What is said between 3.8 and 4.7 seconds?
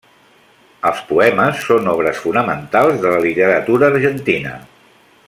argentina.